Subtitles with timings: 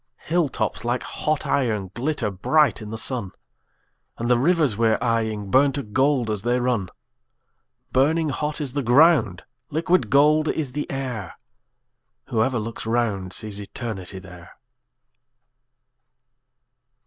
[0.17, 3.33] Hill tops like hot iron glitter bright in the sun,
[4.17, 6.89] And the rivers we're eying burn to gold as they run;
[7.93, 11.35] Burning hot is the ground, liquid gold is the air;
[12.29, 14.57] Whoever looks round sees Eternity there.